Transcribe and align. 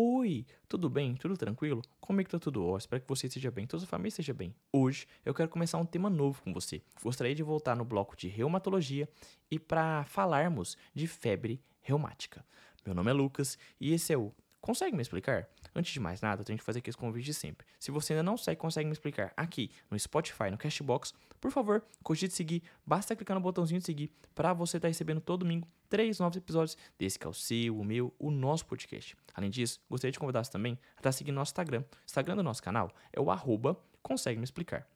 Oi, 0.00 0.46
tudo 0.68 0.88
bem? 0.88 1.16
Tudo 1.16 1.36
tranquilo? 1.36 1.82
Como 2.00 2.20
é 2.20 2.24
que 2.24 2.30
tá 2.30 2.38
tudo? 2.38 2.64
Oh, 2.64 2.78
espero 2.78 3.02
que 3.02 3.08
você 3.08 3.26
esteja 3.26 3.50
bem, 3.50 3.66
toda 3.66 3.82
a 3.82 3.86
família 3.88 4.10
esteja 4.10 4.32
bem. 4.32 4.54
Hoje 4.72 5.08
eu 5.24 5.34
quero 5.34 5.48
começar 5.48 5.76
um 5.76 5.84
tema 5.84 6.08
novo 6.08 6.40
com 6.40 6.52
você. 6.52 6.80
Gostaria 7.02 7.34
de 7.34 7.42
voltar 7.42 7.74
no 7.74 7.84
bloco 7.84 8.16
de 8.16 8.28
reumatologia 8.28 9.08
e 9.50 9.58
para 9.58 10.04
falarmos 10.04 10.76
de 10.94 11.08
febre 11.08 11.60
reumática. 11.80 12.46
Meu 12.86 12.94
nome 12.94 13.10
é 13.10 13.12
Lucas 13.12 13.58
e 13.80 13.92
esse 13.92 14.12
é 14.12 14.16
o 14.16 14.32
Consegue 14.60 14.94
me 14.94 15.02
explicar? 15.02 15.48
Antes 15.74 15.92
de 15.92 15.98
mais 15.98 16.20
nada, 16.20 16.42
eu 16.42 16.44
tenho 16.44 16.58
que 16.58 16.64
fazer 16.64 16.78
aqui 16.78 16.90
esse 16.90 16.96
convite 16.96 17.24
de 17.24 17.34
sempre. 17.34 17.66
Se 17.80 17.90
você 17.90 18.12
ainda 18.12 18.22
não 18.22 18.36
segue, 18.36 18.60
consegue 18.60 18.86
me 18.86 18.92
explicar 18.92 19.32
aqui 19.36 19.70
no 19.90 19.98
Spotify, 19.98 20.50
no 20.50 20.58
Cashbox, 20.58 21.12
por 21.40 21.50
favor, 21.50 21.82
cogite 22.04 22.34
seguir. 22.34 22.62
Basta 22.86 23.16
clicar 23.16 23.34
no 23.36 23.40
botãozinho 23.40 23.80
de 23.80 23.86
seguir 23.86 24.12
para 24.32 24.52
você 24.52 24.76
estar 24.76 24.86
tá 24.86 24.90
recebendo 24.90 25.20
todo 25.20 25.40
domingo 25.40 25.66
três 25.88 26.18
novos 26.18 26.36
episódios 26.36 26.76
desse 26.98 27.18
que 27.18 27.26
é 27.26 27.30
o 27.30 27.34
seu, 27.34 27.78
o 27.78 27.84
meu, 27.84 28.14
o 28.18 28.30
nosso 28.30 28.66
podcast. 28.66 29.16
Além 29.34 29.50
disso, 29.50 29.80
gostaria 29.88 30.12
de 30.12 30.18
convidar 30.18 30.44
você 30.44 30.50
também 30.50 30.72
a 30.72 30.74
estar 30.74 31.02
tá 31.02 31.12
seguindo 31.12 31.34
nosso 31.34 31.50
Instagram. 31.50 31.80
O 31.80 32.04
Instagram 32.06 32.36
do 32.36 32.42
nosso 32.42 32.62
canal 32.62 32.92
é 33.12 33.20
o 33.20 33.30
arroba 33.30 33.78
consegue 34.02 34.38
me 34.38 34.44
explicar. 34.44 34.86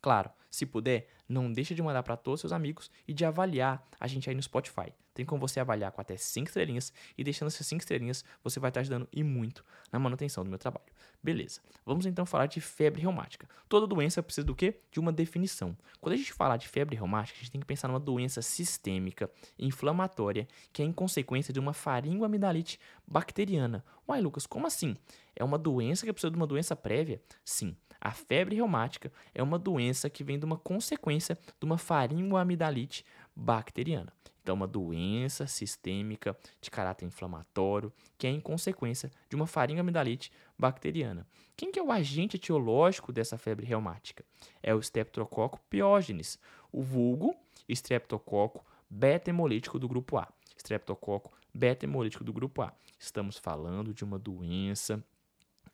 Claro, 0.00 0.30
se 0.50 0.66
puder, 0.66 1.08
não 1.26 1.50
deixa 1.50 1.74
de 1.74 1.82
mandar 1.82 2.02
para 2.02 2.16
todos 2.16 2.38
os 2.38 2.40
seus 2.42 2.52
amigos 2.52 2.90
e 3.08 3.14
de 3.14 3.24
avaliar 3.24 3.88
a 3.98 4.06
gente 4.06 4.28
aí 4.28 4.36
no 4.36 4.42
Spotify. 4.42 4.92
Tem 5.14 5.24
como 5.24 5.40
você 5.40 5.60
avaliar 5.60 5.92
com 5.92 6.00
até 6.00 6.16
5 6.16 6.48
estrelinhas 6.48 6.92
e 7.16 7.24
deixando 7.24 7.48
essas 7.48 7.66
5 7.66 7.80
estrelinhas, 7.80 8.24
você 8.42 8.60
vai 8.60 8.68
estar 8.68 8.80
ajudando 8.80 9.08
e 9.12 9.22
muito 9.22 9.64
na 9.90 9.98
manutenção 9.98 10.44
do 10.44 10.50
meu 10.50 10.58
trabalho. 10.58 10.84
Beleza. 11.24 11.62
Vamos 11.86 12.04
então 12.04 12.26
falar 12.26 12.44
de 12.44 12.60
febre 12.60 13.00
reumática. 13.00 13.48
Toda 13.66 13.86
doença 13.86 14.22
precisa 14.22 14.46
do 14.46 14.54
quê? 14.54 14.76
De 14.92 15.00
uma 15.00 15.10
definição. 15.10 15.74
Quando 15.98 16.12
a 16.12 16.16
gente 16.18 16.34
falar 16.34 16.58
de 16.58 16.68
febre 16.68 16.94
reumática, 16.94 17.38
a 17.38 17.40
gente 17.40 17.50
tem 17.50 17.60
que 17.62 17.66
pensar 17.66 17.88
numa 17.88 17.98
doença 17.98 18.42
sistêmica, 18.42 19.30
inflamatória, 19.58 20.46
que 20.70 20.82
é 20.82 20.84
em 20.84 20.92
consequência 20.92 21.50
de 21.50 21.58
uma 21.58 21.72
faringoamidalite 21.72 22.78
bacteriana. 23.06 23.82
Uai, 24.06 24.20
Lucas, 24.20 24.46
como 24.46 24.66
assim? 24.66 24.98
É 25.34 25.42
uma 25.42 25.56
doença 25.56 26.04
que 26.04 26.12
precisa 26.12 26.30
de 26.30 26.36
uma 26.36 26.46
doença 26.46 26.76
prévia? 26.76 27.22
Sim. 27.42 27.74
A 28.04 28.10
febre 28.10 28.56
reumática 28.56 29.10
é 29.34 29.42
uma 29.42 29.58
doença 29.58 30.10
que 30.10 30.22
vem 30.22 30.38
de 30.38 30.44
uma 30.44 30.58
consequência 30.58 31.38
de 31.58 31.64
uma 31.64 31.78
faringoamidalite 31.78 33.02
bacteriana. 33.34 34.12
Então, 34.42 34.54
uma 34.54 34.66
doença 34.66 35.46
sistêmica 35.46 36.36
de 36.60 36.70
caráter 36.70 37.06
inflamatório 37.06 37.90
que 38.18 38.26
é 38.26 38.30
em 38.30 38.40
consequência 38.40 39.10
de 39.30 39.34
uma 39.34 39.46
faringoamidalite 39.46 40.30
bacteriana. 40.58 41.26
Quem 41.56 41.72
que 41.72 41.78
é 41.78 41.82
o 41.82 41.90
agente 41.90 42.36
etiológico 42.36 43.10
dessa 43.10 43.38
febre 43.38 43.64
reumática? 43.64 44.22
É 44.62 44.74
o 44.74 44.80
Streptococcus 44.80 45.62
pyogenes, 45.70 46.38
o 46.70 46.82
vulgo 46.82 47.34
Streptococcus 47.66 48.62
beta-hemolítico 48.90 49.78
do 49.78 49.88
grupo 49.88 50.18
A. 50.18 50.28
Streptococcus 50.58 51.32
beta-hemolítico 51.54 52.22
do 52.22 52.34
grupo 52.34 52.60
A. 52.60 52.74
Estamos 52.98 53.38
falando 53.38 53.94
de 53.94 54.04
uma 54.04 54.18
doença 54.18 55.02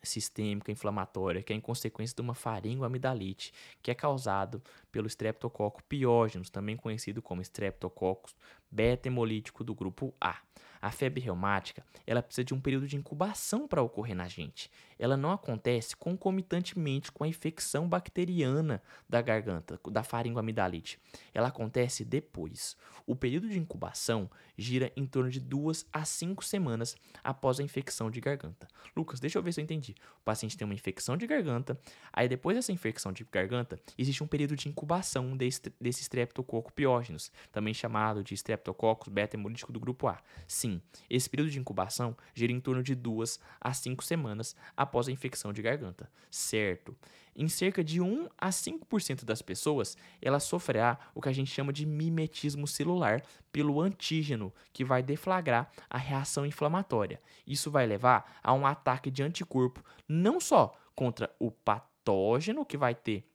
sistêmica 0.03 0.71
inflamatória, 0.71 1.43
que 1.43 1.53
é 1.53 1.55
em 1.55 1.61
consequência 1.61 2.15
de 2.15 2.21
uma 2.21 2.33
faringoamidalite, 2.33 3.53
que 3.81 3.91
é 3.91 3.95
causado 3.95 4.61
pelo 4.91 5.07
Streptococcus 5.07 5.83
pyogenes, 5.87 6.49
também 6.49 6.75
conhecido 6.75 7.21
como 7.21 7.41
Streptococcus 7.41 8.35
beta-hemolítico 8.69 9.63
do 9.63 9.75
grupo 9.75 10.13
A. 10.19 10.37
A 10.81 10.91
febre 10.91 11.21
reumática, 11.21 11.85
ela 12.07 12.23
precisa 12.23 12.45
de 12.45 12.53
um 12.53 12.59
período 12.59 12.87
de 12.87 12.95
incubação 12.95 13.67
para 13.67 13.81
ocorrer 13.81 14.15
na 14.15 14.27
gente. 14.27 14.69
Ela 14.97 15.17
não 15.17 15.31
acontece 15.31 15.95
concomitantemente 15.95 17.11
com 17.11 17.23
a 17.23 17.27
infecção 17.27 17.87
bacteriana 17.87 18.81
da 19.09 19.21
garganta, 19.21 19.79
da 19.91 20.03
faringoamidalite. 20.03 20.99
Ela 21.33 21.49
acontece 21.49 22.05
depois. 22.05 22.77
O 23.05 23.15
período 23.15 23.49
de 23.49 23.59
incubação 23.59 24.29
gira 24.57 24.91
em 24.95 25.05
torno 25.05 25.29
de 25.29 25.39
duas 25.39 25.85
a 25.91 26.05
cinco 26.05 26.45
semanas 26.45 26.95
após 27.23 27.59
a 27.59 27.63
infecção 27.63 28.11
de 28.11 28.21
garganta. 28.21 28.67
Lucas, 28.95 29.19
deixa 29.19 29.37
eu 29.37 29.43
ver 29.43 29.51
se 29.51 29.59
eu 29.59 29.63
entendi. 29.63 29.95
O 30.21 30.23
paciente 30.23 30.55
tem 30.55 30.65
uma 30.65 30.73
infecção 30.73 31.17
de 31.17 31.25
garganta, 31.25 31.79
aí 32.13 32.29
depois 32.29 32.55
dessa 32.55 32.71
infecção 32.71 33.11
de 33.11 33.25
garganta, 33.31 33.79
existe 33.97 34.23
um 34.23 34.27
período 34.27 34.55
de 34.55 34.69
incubação 34.69 35.35
desse, 35.35 35.61
desse 35.79 36.01
streptococcus 36.01 36.73
pyogenes, 36.73 37.31
também 37.51 37.73
chamado 37.73 38.23
de 38.23 38.33
streptococcus 38.35 39.11
beta-hemolítico 39.11 39.71
do 39.71 39.79
grupo 39.79 40.07
A. 40.07 40.21
Sim, 40.47 40.70
Sim, 40.71 40.81
esse 41.09 41.29
período 41.29 41.51
de 41.51 41.59
incubação 41.59 42.15
gira 42.33 42.51
em 42.51 42.59
torno 42.59 42.81
de 42.81 42.95
duas 42.95 43.39
a 43.59 43.73
cinco 43.73 44.03
semanas 44.03 44.55
após 44.75 45.07
a 45.07 45.11
infecção 45.11 45.51
de 45.51 45.61
garganta, 45.61 46.09
certo? 46.29 46.95
Em 47.35 47.47
cerca 47.47 47.83
de 47.83 48.01
1 48.01 48.27
a 48.37 48.49
5% 48.49 49.23
das 49.23 49.41
pessoas, 49.41 49.97
ela 50.21 50.39
sofrerá 50.39 50.99
o 51.15 51.21
que 51.21 51.29
a 51.29 51.31
gente 51.31 51.49
chama 51.49 51.71
de 51.71 51.85
mimetismo 51.85 52.67
celular 52.67 53.23
pelo 53.51 53.79
antígeno, 53.79 54.53
que 54.73 54.83
vai 54.83 55.01
deflagrar 55.01 55.71
a 55.89 55.97
reação 55.97 56.45
inflamatória. 56.45 57.21
Isso 57.47 57.71
vai 57.71 57.85
levar 57.85 58.39
a 58.43 58.53
um 58.53 58.65
ataque 58.65 59.09
de 59.09 59.23
anticorpo 59.23 59.83
não 60.07 60.41
só 60.41 60.77
contra 60.93 61.33
o 61.39 61.49
patógeno 61.49 62.65
que 62.65 62.77
vai 62.77 62.93
ter 62.93 63.30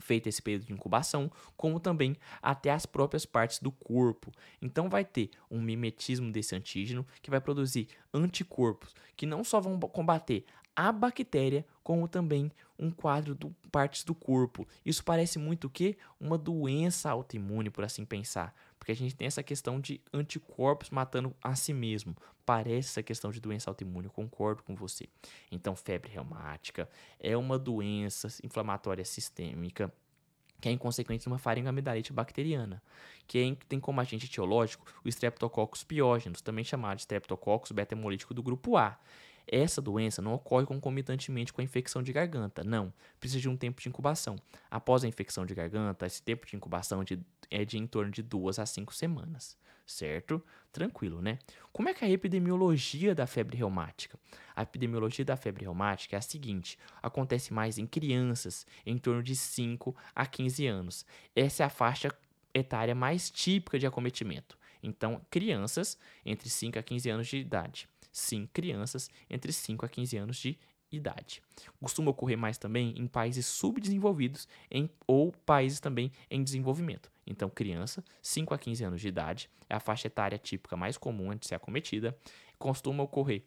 feito 0.00 0.28
esse 0.28 0.42
período 0.42 0.66
de 0.66 0.72
incubação, 0.72 1.30
como 1.56 1.78
também 1.78 2.16
até 2.42 2.70
as 2.70 2.86
próprias 2.86 3.24
partes 3.24 3.60
do 3.60 3.70
corpo. 3.70 4.32
Então 4.60 4.88
vai 4.88 5.04
ter 5.04 5.30
um 5.50 5.60
mimetismo 5.60 6.32
desse 6.32 6.56
antígeno 6.56 7.06
que 7.22 7.30
vai 7.30 7.40
produzir 7.40 7.88
anticorpos 8.12 8.94
que 9.20 9.26
não 9.26 9.44
só 9.44 9.60
vão 9.60 9.78
combater 9.78 10.46
a 10.74 10.90
bactéria, 10.90 11.66
como 11.82 12.08
também 12.08 12.50
um 12.78 12.90
quadro 12.90 13.34
de 13.34 13.50
partes 13.70 14.02
do 14.02 14.14
corpo. 14.14 14.66
Isso 14.82 15.04
parece 15.04 15.38
muito 15.38 15.66
o 15.66 15.70
que? 15.70 15.98
Uma 16.18 16.38
doença 16.38 17.10
autoimune, 17.10 17.68
por 17.68 17.84
assim 17.84 18.06
pensar. 18.06 18.54
Porque 18.78 18.92
a 18.92 18.96
gente 18.96 19.14
tem 19.14 19.26
essa 19.26 19.42
questão 19.42 19.78
de 19.78 20.00
anticorpos 20.10 20.88
matando 20.88 21.36
a 21.42 21.54
si 21.54 21.74
mesmo. 21.74 22.16
Parece 22.50 22.88
essa 22.88 23.02
questão 23.04 23.30
de 23.30 23.38
doença 23.38 23.70
autoimune, 23.70 24.06
eu 24.06 24.10
concordo 24.10 24.64
com 24.64 24.74
você. 24.74 25.08
Então, 25.52 25.76
febre 25.76 26.10
reumática 26.10 26.90
é 27.20 27.36
uma 27.36 27.56
doença 27.56 28.26
inflamatória 28.42 29.04
sistêmica 29.04 29.92
que 30.60 30.68
é 30.68 30.72
em 30.72 30.76
consequência 30.76 31.30
uma 31.30 31.38
faringoamidalite 31.38 32.12
bacteriana, 32.12 32.82
que 33.24 33.38
é 33.38 33.56
tem 33.68 33.78
como 33.78 34.00
agente 34.00 34.26
etiológico 34.26 34.84
o 35.04 35.08
Streptococcus 35.08 35.84
pyogenes, 35.84 36.42
também 36.42 36.64
chamado 36.64 36.96
de 36.96 37.02
Streptococcus 37.02 37.70
beta-hemolítico 37.70 38.34
do 38.34 38.42
grupo 38.42 38.76
A. 38.76 38.98
Essa 39.52 39.82
doença 39.82 40.22
não 40.22 40.32
ocorre 40.32 40.64
concomitantemente 40.64 41.52
com 41.52 41.60
a 41.60 41.64
infecção 41.64 42.04
de 42.04 42.12
garganta, 42.12 42.62
não. 42.62 42.92
Precisa 43.18 43.40
de 43.40 43.48
um 43.48 43.56
tempo 43.56 43.82
de 43.82 43.88
incubação. 43.88 44.36
Após 44.70 45.02
a 45.02 45.08
infecção 45.08 45.44
de 45.44 45.56
garganta, 45.56 46.06
esse 46.06 46.22
tempo 46.22 46.46
de 46.46 46.54
incubação 46.54 47.02
de, 47.02 47.18
é 47.50 47.64
de 47.64 47.76
em 47.76 47.84
torno 47.84 48.12
de 48.12 48.22
duas 48.22 48.60
a 48.60 48.66
cinco 48.66 48.94
semanas, 48.94 49.58
certo? 49.84 50.40
Tranquilo, 50.70 51.20
né? 51.20 51.40
Como 51.72 51.88
é 51.88 51.94
que 51.94 52.04
é 52.04 52.06
a 52.06 52.10
epidemiologia 52.12 53.12
da 53.12 53.26
febre 53.26 53.56
reumática? 53.56 54.16
A 54.54 54.62
epidemiologia 54.62 55.24
da 55.24 55.36
febre 55.36 55.64
reumática 55.64 56.14
é 56.14 56.20
a 56.20 56.22
seguinte: 56.22 56.78
acontece 57.02 57.52
mais 57.52 57.76
em 57.76 57.88
crianças, 57.88 58.64
em 58.86 58.96
torno 58.96 59.20
de 59.20 59.34
5 59.34 59.96
a 60.14 60.26
15 60.26 60.64
anos. 60.68 61.04
Essa 61.34 61.64
é 61.64 61.66
a 61.66 61.70
faixa 61.70 62.08
etária 62.54 62.94
mais 62.94 63.28
típica 63.28 63.80
de 63.80 63.86
acometimento. 63.86 64.56
Então, 64.80 65.20
crianças 65.28 65.98
entre 66.24 66.48
5 66.48 66.78
a 66.78 66.82
15 66.84 67.10
anos 67.10 67.26
de 67.26 67.36
idade 67.36 67.88
sim 68.12 68.48
crianças 68.52 69.10
entre 69.28 69.52
5 69.52 69.84
a 69.84 69.88
15 69.88 70.16
anos 70.16 70.36
de 70.36 70.58
idade. 70.92 71.40
Costuma 71.80 72.10
ocorrer 72.10 72.36
mais 72.36 72.58
também 72.58 72.94
em 72.96 73.06
países 73.06 73.46
subdesenvolvidos 73.46 74.48
em, 74.70 74.90
ou 75.06 75.32
países 75.46 75.80
também 75.80 76.10
em 76.30 76.42
desenvolvimento. 76.42 77.10
Então, 77.26 77.48
criança, 77.48 78.04
5 78.20 78.52
a 78.54 78.58
15 78.58 78.84
anos 78.84 79.00
de 79.00 79.08
idade, 79.08 79.48
é 79.68 79.74
a 79.74 79.80
faixa 79.80 80.08
etária 80.08 80.38
típica 80.38 80.76
mais 80.76 80.96
comum 80.96 81.34
de 81.34 81.46
ser 81.46 81.54
acometida. 81.54 82.16
Costuma 82.58 83.04
ocorrer 83.04 83.44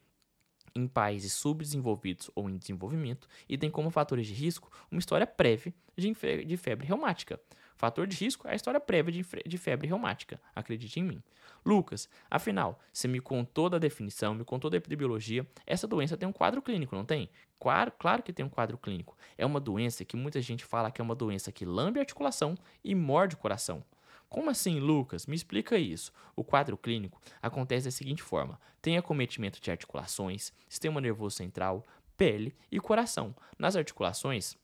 em 0.76 0.88
países 0.88 1.34
subdesenvolvidos 1.34 2.32
ou 2.34 2.50
em 2.50 2.58
desenvolvimento 2.58 3.28
e 3.48 3.58
tem 3.58 3.70
como 3.70 3.92
fatores 3.92 4.26
de 4.26 4.34
risco 4.34 4.72
uma 4.90 5.00
história 5.00 5.28
prévia 5.28 5.74
de 5.96 6.58
febre 6.58 6.88
reumática. 6.88 7.40
Fator 7.76 8.08
de 8.08 8.16
risco 8.16 8.48
é 8.48 8.52
a 8.52 8.56
história 8.56 8.80
prévia 8.80 9.24
de 9.46 9.58
febre 9.58 9.88
reumática, 9.88 10.40
acredite 10.56 11.00
em 11.00 11.04
mim. 11.04 11.24
Lucas, 11.66 12.10
afinal, 12.30 12.80
você 12.92 13.08
me 13.08 13.20
contou 13.20 13.70
da 13.70 13.78
definição, 13.78 14.34
me 14.34 14.44
contou 14.44 14.70
da 14.70 14.78
epidemiologia, 14.78 15.48
essa 15.66 15.88
doença 15.88 16.18
tem 16.18 16.28
um 16.28 16.34
quadro 16.34 16.62
clínico, 16.62 16.96
não 16.96 17.06
tem? 17.06 17.30
Claro, 17.60 17.92
claro 17.98 18.22
que 18.22 18.34
tem 18.34 18.46
um 18.46 18.50
quadro 18.50 18.78
clínico. 18.78 19.18
É 19.38 19.46
uma 19.46 19.60
doença 19.60 20.04
que 20.04 20.18
muita 20.18 20.42
gente 20.42 20.66
fala 20.66 20.92
que 20.92 21.00
é 21.00 21.04
uma 21.04 21.16
doença 21.16 21.52
que 21.52 21.64
lambe 21.64 22.00
a 22.00 22.02
articulação 22.02 22.56
e 22.84 22.94
morde 22.94 23.36
o 23.36 23.38
coração. 23.38 23.84
Como 24.28 24.50
assim, 24.50 24.80
Lucas? 24.80 25.28
Me 25.28 25.36
explica 25.36 25.78
isso. 25.78 26.12
O 26.36 26.44
quadro 26.44 26.76
clínico 26.76 27.22
acontece 27.42 27.86
da 27.86 27.92
seguinte 27.92 28.24
forma: 28.24 28.60
tem 28.82 28.98
acometimento 28.98 29.62
de 29.62 29.70
articulações, 29.70 30.52
sistema 30.68 31.00
nervoso 31.00 31.36
central, 31.36 31.86
pele 32.18 32.56
e 32.72 32.80
coração. 32.80 33.36
Nas 33.58 33.76
articulações, 33.76 34.58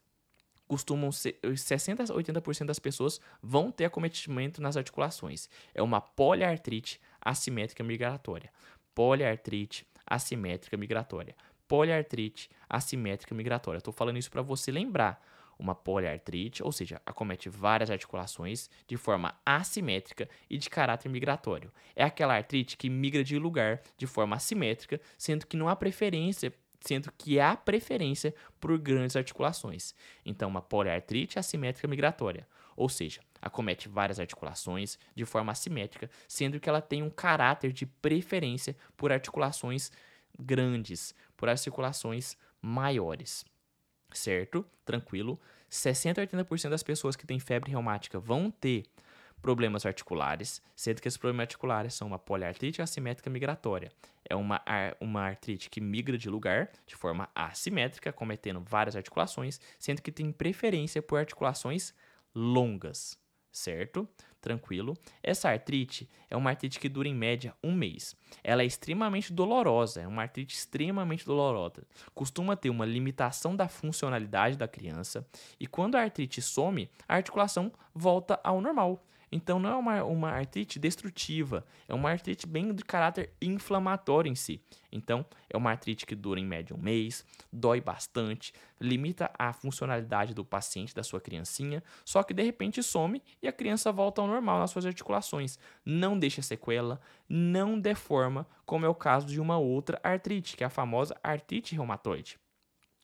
costumam 0.69 1.11
ser 1.11 1.39
60 1.43 2.03
a 2.03 2.05
80% 2.05 2.65
das 2.65 2.77
pessoas 2.77 3.19
vão 3.41 3.71
ter 3.71 3.85
acometimento 3.85 4.61
nas 4.61 4.77
articulações. 4.77 5.49
É 5.73 5.81
uma 5.81 5.99
poliartrite 5.99 7.01
assimétrica 7.19 7.83
migratória. 7.83 8.53
Poliartrite 8.93 9.85
assimétrica 10.05 10.77
migratória. 10.77 11.35
Poliartrite 11.67 12.51
assimétrica 12.69 13.33
migratória. 13.33 13.79
Estou 13.79 13.91
falando 13.91 14.17
isso 14.17 14.29
para 14.29 14.43
você 14.43 14.71
lembrar 14.71 15.19
uma 15.57 15.73
poliartrite, 15.73 16.63
ou 16.63 16.71
seja, 16.71 17.01
acomete 17.03 17.49
várias 17.49 17.89
articulações 17.89 18.69
de 18.87 18.95
forma 18.95 19.35
assimétrica 19.43 20.29
e 20.49 20.57
de 20.57 20.69
caráter 20.69 21.09
migratório. 21.09 21.73
É 21.95 22.03
aquela 22.03 22.37
artrite 22.37 22.77
que 22.77 22.89
migra 22.91 23.23
de 23.23 23.39
lugar 23.39 23.81
de 23.97 24.05
forma 24.05 24.35
assimétrica, 24.35 25.01
sendo 25.17 25.47
que 25.47 25.57
não 25.57 25.67
há 25.67 25.75
preferência 25.75 26.53
sendo 26.79 27.11
que 27.17 27.39
há 27.39 27.55
preferência 27.55 28.33
por 28.59 28.77
grandes 28.77 29.15
articulações. 29.15 29.93
Então, 30.25 30.49
uma 30.49 30.61
poliartrite 30.61 31.37
assimétrica 31.37 31.87
migratória, 31.87 32.47
ou 32.75 32.87
seja, 32.87 33.21
acomete 33.41 33.89
várias 33.89 34.19
articulações 34.19 34.97
de 35.15 35.25
forma 35.25 35.51
assimétrica, 35.51 36.09
sendo 36.27 36.59
que 36.59 36.69
ela 36.69 36.81
tem 36.81 37.03
um 37.03 37.09
caráter 37.09 37.71
de 37.71 37.85
preferência 37.85 38.75
por 38.95 39.11
articulações 39.11 39.91
grandes, 40.37 41.13
por 41.35 41.49
articulações 41.49 42.37
maiores 42.61 43.45
certo? 44.13 44.65
Tranquilo. 44.85 45.39
60 45.69 46.21
a 46.21 46.27
80% 46.27 46.69
das 46.69 46.83
pessoas 46.83 47.15
que 47.15 47.27
têm 47.27 47.39
febre 47.39 47.71
reumática 47.71 48.19
vão 48.19 48.49
ter 48.49 48.85
problemas 49.41 49.85
articulares, 49.85 50.61
sendo 50.75 51.01
que 51.01 51.07
esses 51.07 51.17
problemas 51.17 51.43
articulares 51.43 51.93
são 51.93 52.07
uma 52.07 52.19
poliartrite 52.19 52.81
assimétrica 52.81 53.29
migratória. 53.29 53.91
É 54.29 54.35
uma, 54.35 54.61
uma 54.99 55.21
artrite 55.21 55.69
que 55.69 55.81
migra 55.81 56.17
de 56.17 56.29
lugar 56.29 56.69
de 56.85 56.95
forma 56.95 57.29
assimétrica, 57.33 58.13
cometendo 58.13 58.59
várias 58.61 58.95
articulações, 58.95 59.59
sendo 59.77 60.01
que 60.01 60.11
tem 60.11 60.31
preferência 60.31 61.01
por 61.01 61.19
articulações 61.19 61.93
longas 62.35 63.17
certo? 63.51 64.07
Tranquilo. 64.41 64.97
Essa 65.21 65.49
artrite 65.49 66.09
é 66.29 66.37
uma 66.37 66.51
artrite 66.51 66.79
que 66.79 66.87
dura 66.87 67.07
em 67.07 67.15
média 67.15 67.53
um 67.63 67.73
mês. 67.73 68.15
Ela 68.43 68.63
é 68.63 68.65
extremamente 68.65 69.33
dolorosa, 69.33 70.01
é 70.01 70.07
uma 70.07 70.21
artrite 70.21 70.55
extremamente 70.55 71.25
dolorosa. 71.25 71.83
Costuma 72.13 72.55
ter 72.55 72.69
uma 72.69 72.85
limitação 72.85 73.55
da 73.55 73.67
funcionalidade 73.67 74.57
da 74.57 74.67
criança 74.67 75.27
e 75.59 75.67
quando 75.67 75.95
a 75.95 76.01
artrite 76.01 76.41
some, 76.41 76.89
a 77.07 77.15
articulação 77.15 77.71
volta 77.93 78.39
ao 78.43 78.61
normal. 78.61 79.03
Então 79.31 79.59
não 79.59 79.69
é 79.69 79.75
uma, 79.75 80.03
uma 80.03 80.29
artrite 80.31 80.79
destrutiva, 80.79 81.65
é 81.87 81.93
uma 81.93 82.09
artrite 82.09 82.47
bem 82.47 82.73
de 82.73 82.83
caráter 82.83 83.33
inflamatório 83.41 84.31
em 84.31 84.35
si. 84.35 84.61
Então 84.91 85.25
é 85.49 85.55
uma 85.55 85.69
artrite 85.69 86.05
que 86.05 86.15
dura 86.15 86.39
em 86.39 86.45
média 86.45 86.75
um 86.75 86.79
mês, 86.79 87.25
dói 87.51 87.79
bastante, 87.79 88.53
limita 88.79 89.31
a 89.37 89.53
funcionalidade 89.53 90.33
do 90.33 90.43
paciente, 90.43 90.95
da 90.95 91.03
sua 91.03 91.21
criancinha, 91.21 91.83
só 92.03 92.23
que 92.23 92.33
de 92.33 92.43
repente 92.43 92.81
some 92.81 93.21
e 93.41 93.47
a 93.47 93.53
criança 93.53 93.91
volta 93.91 94.21
ao 94.21 94.27
normal 94.27 94.59
nas 94.59 94.71
suas 94.71 94.85
articulações. 94.85 95.59
Não 95.85 96.17
deixa 96.17 96.41
sequela, 96.41 96.99
não 97.27 97.79
deforma, 97.79 98.47
como 98.65 98.85
é 98.85 98.89
o 98.89 98.95
caso 98.95 99.27
de 99.27 99.39
uma 99.39 99.57
outra 99.57 99.99
artrite, 100.03 100.57
que 100.57 100.63
é 100.63 100.67
a 100.67 100.71
famosa 100.71 101.15
artrite 101.23 101.75
reumatoide 101.75 102.39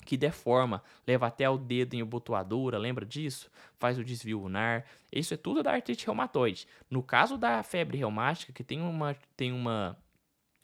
que 0.05 0.15
deforma, 0.15 0.83
leva 1.05 1.27
até 1.27 1.49
o 1.49 1.57
dedo 1.57 1.95
em 1.95 2.01
abotoadura, 2.01 2.77
lembra 2.77 3.05
disso? 3.05 3.49
Faz 3.77 3.97
o 3.97 4.03
desvio 4.03 4.39
lunar. 4.39 4.85
Isso 5.11 5.33
é 5.33 5.37
tudo 5.37 5.63
da 5.63 5.71
artrite 5.71 6.05
reumatoide. 6.05 6.67
No 6.89 7.01
caso 7.01 7.37
da 7.37 7.63
febre 7.63 7.97
reumática, 7.97 8.53
que 8.53 8.63
tem 8.63 8.81
uma, 8.81 9.15
tem 9.35 9.51
uma 9.51 9.97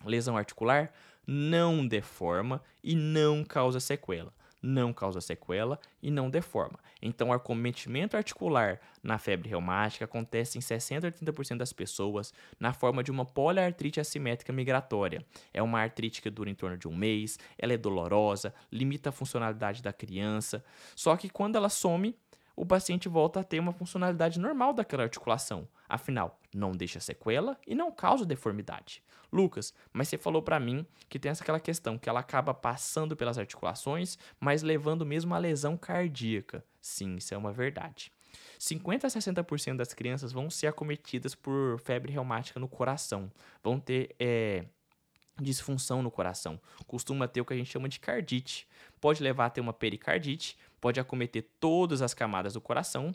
lesão 0.05 0.37
articular, 0.37 0.93
não 1.25 1.85
deforma 1.85 2.61
e 2.83 2.95
não 2.95 3.43
causa 3.43 3.79
sequela 3.79 4.33
não 4.61 4.93
causa 4.93 5.19
sequela 5.19 5.79
e 6.01 6.11
não 6.11 6.29
deforma. 6.29 6.79
Então, 7.01 7.29
o 7.29 7.33
acometimento 7.33 8.15
articular 8.15 8.79
na 9.01 9.17
febre 9.17 9.49
reumática 9.49 10.05
acontece 10.05 10.57
em 10.57 10.61
60 10.61 11.07
a 11.07 11.11
80% 11.11 11.57
das 11.57 11.73
pessoas 11.73 12.33
na 12.59 12.73
forma 12.73 13.03
de 13.03 13.09
uma 13.09 13.25
poliartrite 13.25 13.99
assimétrica 13.99 14.53
migratória. 14.53 15.25
É 15.53 15.61
uma 15.61 15.79
artrite 15.79 16.21
que 16.21 16.29
dura 16.29 16.49
em 16.49 16.55
torno 16.55 16.77
de 16.77 16.87
um 16.87 16.95
mês, 16.95 17.39
ela 17.57 17.73
é 17.73 17.77
dolorosa, 17.77 18.53
limita 18.71 19.09
a 19.09 19.11
funcionalidade 19.13 19.81
da 19.81 19.91
criança, 19.91 20.63
só 20.95 21.15
que 21.17 21.29
quando 21.29 21.55
ela 21.55 21.69
some, 21.69 22.15
o 22.55 22.65
paciente 22.65 23.09
volta 23.09 23.39
a 23.39 23.43
ter 23.43 23.59
uma 23.59 23.71
funcionalidade 23.71 24.39
normal 24.39 24.73
daquela 24.73 25.03
articulação. 25.03 25.67
Afinal, 25.87 26.39
não 26.53 26.71
deixa 26.71 26.99
sequela 26.99 27.57
e 27.65 27.75
não 27.75 27.91
causa 27.91 28.25
deformidade. 28.25 29.03
Lucas, 29.31 29.73
mas 29.93 30.07
você 30.07 30.17
falou 30.17 30.41
para 30.41 30.59
mim 30.59 30.85
que 31.07 31.17
tem 31.17 31.31
essa 31.31 31.43
aquela 31.43 31.59
questão 31.59 31.97
que 31.97 32.09
ela 32.09 32.19
acaba 32.19 32.53
passando 32.53 33.15
pelas 33.15 33.37
articulações, 33.37 34.17
mas 34.39 34.61
levando 34.61 35.05
mesmo 35.05 35.33
a 35.33 35.37
lesão 35.37 35.77
cardíaca. 35.77 36.63
Sim, 36.81 37.15
isso 37.15 37.33
é 37.33 37.37
uma 37.37 37.53
verdade. 37.53 38.11
50 38.59 39.07
a 39.07 39.09
60% 39.09 39.75
das 39.75 39.93
crianças 39.93 40.31
vão 40.31 40.49
ser 40.49 40.67
acometidas 40.67 41.33
por 41.33 41.79
febre 41.79 42.11
reumática 42.11 42.59
no 42.59 42.67
coração. 42.67 43.31
Vão 43.63 43.79
ter 43.79 44.15
é, 44.19 44.65
disfunção 45.41 46.01
no 46.01 46.11
coração. 46.11 46.59
Costuma 46.87 47.27
ter 47.27 47.41
o 47.41 47.45
que 47.45 47.53
a 47.53 47.57
gente 47.57 47.71
chama 47.71 47.89
de 47.89 47.99
cardite. 47.99 48.67
Pode 48.99 49.21
levar 49.23 49.47
a 49.47 49.49
ter 49.49 49.61
uma 49.61 49.73
pericardite, 49.73 50.57
pode 50.79 50.99
acometer 50.99 51.47
todas 51.59 52.01
as 52.01 52.13
camadas 52.13 52.53
do 52.53 52.61
coração, 52.61 53.13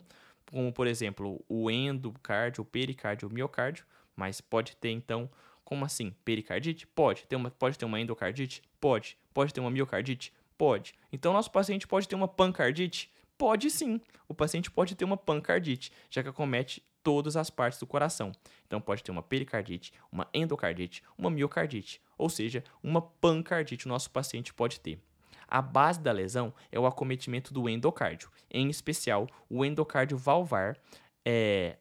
como 0.51 0.71
por 0.71 0.87
exemplo 0.87 1.43
o 1.47 1.69
endocárdio, 1.71 2.61
o 2.61 2.65
pericárdio, 2.65 3.27
o 3.27 3.31
miocárdio, 3.31 3.85
mas 4.15 4.41
pode 4.41 4.75
ter 4.77 4.89
então, 4.91 5.29
como 5.63 5.85
assim? 5.85 6.13
Pericardite? 6.25 6.87
Pode. 6.87 7.25
Ter 7.27 7.35
uma, 7.35 7.51
pode 7.51 7.77
ter 7.77 7.85
uma 7.85 7.99
endocardite? 7.99 8.61
Pode. 8.79 9.17
Pode 9.33 9.53
ter 9.53 9.59
uma 9.59 9.69
miocardite? 9.69 10.33
Pode. 10.57 10.93
Então 11.11 11.33
nosso 11.33 11.51
paciente 11.51 11.87
pode 11.87 12.07
ter 12.07 12.15
uma 12.15 12.27
pancardite? 12.27 13.11
Pode 13.37 13.69
sim. 13.69 14.01
O 14.27 14.33
paciente 14.33 14.71
pode 14.71 14.95
ter 14.95 15.05
uma 15.05 15.15
pancardite, 15.15 15.91
já 16.09 16.23
que 16.23 16.29
acomete 16.29 16.81
todas 17.07 17.37
as 17.37 17.49
partes 17.49 17.79
do 17.79 17.87
coração. 17.87 18.33
Então 18.65 18.81
pode 18.81 19.01
ter 19.01 19.11
uma 19.11 19.23
pericardite, 19.23 19.93
uma 20.11 20.27
endocardite, 20.33 21.01
uma 21.17 21.29
miocardite, 21.29 22.01
ou 22.17 22.27
seja, 22.27 22.65
uma 22.83 23.01
pancardite 23.01 23.85
o 23.85 23.89
nosso 23.89 24.11
paciente 24.11 24.53
pode 24.53 24.81
ter. 24.81 25.01
A 25.47 25.61
base 25.61 26.01
da 26.01 26.11
lesão 26.11 26.53
é 26.69 26.77
o 26.77 26.85
acometimento 26.85 27.53
do 27.53 27.69
endocárdio, 27.69 28.29
em 28.51 28.69
especial 28.69 29.25
o 29.49 29.63
endocárdio 29.63 30.17
valvar. 30.17 30.77
É, 31.25 31.77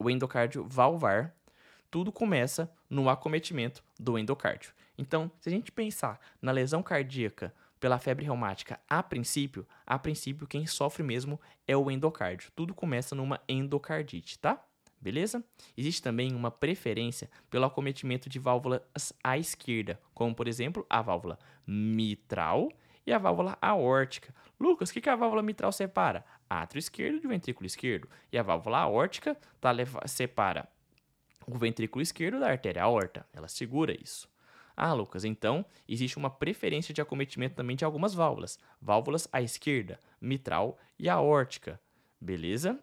o 0.00 0.10
endocárdio 0.10 0.66
valvar, 0.68 1.32
tudo 1.88 2.10
começa 2.10 2.68
no 2.90 3.08
acometimento 3.08 3.84
do 4.00 4.18
endocárdio. 4.18 4.74
Então, 4.98 5.30
se 5.38 5.48
a 5.48 5.52
gente 5.52 5.70
pensar 5.70 6.18
na 6.42 6.50
lesão 6.50 6.82
cardíaca 6.82 7.54
pela 7.84 7.98
febre 7.98 8.24
reumática 8.24 8.80
a 8.88 9.02
princípio, 9.02 9.68
a 9.86 9.98
princípio 9.98 10.46
quem 10.46 10.66
sofre 10.66 11.02
mesmo 11.02 11.38
é 11.68 11.76
o 11.76 11.90
endocárdio. 11.90 12.50
Tudo 12.56 12.72
começa 12.72 13.14
numa 13.14 13.38
endocardite, 13.46 14.38
tá? 14.38 14.64
beleza? 14.98 15.44
Existe 15.76 16.00
também 16.00 16.34
uma 16.34 16.50
preferência 16.50 17.28
pelo 17.50 17.66
acometimento 17.66 18.26
de 18.30 18.38
válvulas 18.38 19.12
à 19.22 19.36
esquerda, 19.36 20.00
como 20.14 20.34
por 20.34 20.48
exemplo 20.48 20.86
a 20.88 21.02
válvula 21.02 21.38
mitral 21.66 22.72
e 23.06 23.12
a 23.12 23.18
válvula 23.18 23.58
aórtica. 23.60 24.34
Lucas, 24.58 24.88
o 24.88 24.92
que, 24.94 25.02
que 25.02 25.10
a 25.10 25.14
válvula 25.14 25.42
mitral 25.42 25.70
separa? 25.70 26.24
Átrio 26.48 26.78
esquerdo 26.78 27.20
de 27.20 27.28
ventrículo 27.28 27.66
esquerdo. 27.66 28.08
E 28.32 28.38
a 28.38 28.42
válvula 28.42 28.78
aórtica 28.78 29.36
tá, 29.60 29.72
separa 30.06 30.66
o 31.46 31.58
ventrículo 31.58 32.00
esquerdo 32.00 32.40
da 32.40 32.48
artéria 32.48 32.82
aorta. 32.82 33.26
Ela 33.30 33.46
segura 33.46 33.92
isso. 33.92 34.26
Ah, 34.76 34.92
Lucas, 34.92 35.24
então 35.24 35.64
existe 35.88 36.16
uma 36.16 36.30
preferência 36.30 36.92
de 36.92 37.00
acometimento 37.00 37.54
também 37.54 37.76
de 37.76 37.84
algumas 37.84 38.14
válvulas. 38.14 38.58
Válvulas 38.80 39.28
à 39.32 39.40
esquerda, 39.40 40.00
mitral 40.20 40.78
e 40.98 41.08
aórtica. 41.08 41.80
Beleza? 42.20 42.78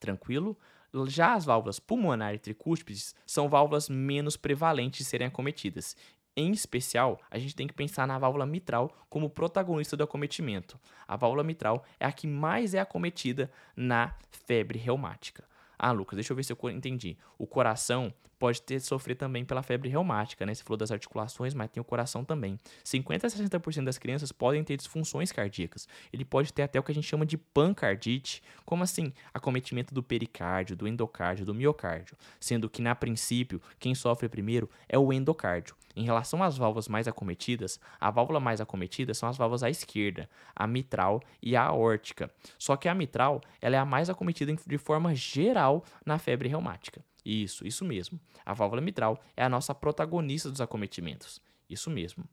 Tranquilo? 0.00 0.58
Já 1.06 1.34
as 1.34 1.44
válvulas 1.44 1.80
pulmonar 1.80 2.34
e 2.34 2.38
tricúspides 2.38 3.14
são 3.26 3.48
válvulas 3.48 3.88
menos 3.88 4.36
prevalentes 4.36 4.98
de 4.98 5.04
serem 5.04 5.26
acometidas. 5.26 5.96
Em 6.36 6.50
especial, 6.50 7.20
a 7.30 7.38
gente 7.38 7.54
tem 7.54 7.66
que 7.66 7.74
pensar 7.74 8.08
na 8.08 8.18
válvula 8.18 8.44
mitral 8.44 8.90
como 9.08 9.30
protagonista 9.30 9.96
do 9.96 10.02
acometimento. 10.02 10.80
A 11.06 11.16
válvula 11.16 11.44
mitral 11.44 11.84
é 11.98 12.06
a 12.06 12.12
que 12.12 12.26
mais 12.26 12.74
é 12.74 12.80
acometida 12.80 13.50
na 13.76 14.16
febre 14.30 14.78
reumática. 14.78 15.44
Ah, 15.78 15.92
Lucas, 15.92 16.16
deixa 16.16 16.32
eu 16.32 16.36
ver 16.36 16.42
se 16.42 16.52
eu 16.52 16.70
entendi. 16.70 17.16
O 17.38 17.46
coração 17.46 18.12
pode 18.38 18.62
ter 18.62 18.80
sofrer 18.80 19.14
também 19.14 19.44
pela 19.44 19.62
febre 19.62 19.88
reumática, 19.88 20.44
né? 20.44 20.54
Você 20.54 20.62
falou 20.62 20.76
das 20.76 20.90
articulações, 20.90 21.54
mas 21.54 21.70
tem 21.70 21.80
o 21.80 21.84
coração 21.84 22.24
também. 22.24 22.58
50 22.82 23.26
a 23.26 23.30
60% 23.30 23.84
das 23.84 23.98
crianças 23.98 24.32
podem 24.32 24.62
ter 24.62 24.76
disfunções 24.76 25.32
cardíacas. 25.32 25.88
Ele 26.12 26.24
pode 26.24 26.52
ter 26.52 26.62
até 26.62 26.78
o 26.78 26.82
que 26.82 26.92
a 26.92 26.94
gente 26.94 27.06
chama 27.06 27.24
de 27.24 27.36
pancardite, 27.36 28.42
como 28.64 28.82
assim? 28.82 29.12
Acometimento 29.32 29.94
do 29.94 30.02
pericárdio, 30.02 30.76
do 30.76 30.88
endocárdio, 30.88 31.44
do 31.44 31.54
miocárdio, 31.54 32.16
sendo 32.40 32.68
que 32.68 32.82
na 32.82 32.94
princípio, 32.94 33.60
quem 33.78 33.94
sofre 33.94 34.28
primeiro 34.28 34.68
é 34.88 34.98
o 34.98 35.12
endocárdio. 35.12 35.76
Em 35.96 36.04
relação 36.04 36.42
às 36.42 36.56
válvulas 36.56 36.88
mais 36.88 37.06
acometidas, 37.06 37.78
a 38.00 38.10
válvula 38.10 38.40
mais 38.40 38.60
acometida 38.60 39.14
são 39.14 39.28
as 39.28 39.36
válvulas 39.36 39.62
à 39.62 39.70
esquerda, 39.70 40.28
a 40.54 40.66
mitral 40.66 41.22
e 41.40 41.54
a 41.54 41.62
aórtica. 41.62 42.30
Só 42.58 42.76
que 42.76 42.88
a 42.88 42.94
mitral, 42.94 43.40
ela 43.60 43.76
é 43.76 43.78
a 43.78 43.84
mais 43.84 44.10
acometida 44.10 44.52
de 44.66 44.78
forma 44.78 45.14
geral 45.14 45.84
na 46.04 46.18
febre 46.18 46.48
reumática. 46.48 47.00
Isso, 47.24 47.66
isso 47.66 47.84
mesmo. 47.84 48.20
A 48.44 48.52
válvula 48.52 48.80
mitral 48.82 49.20
é 49.36 49.42
a 49.42 49.48
nossa 49.48 49.74
protagonista 49.74 50.50
dos 50.50 50.60
acometimentos. 50.60 51.40
Isso 51.68 51.90
mesmo. 51.90 52.24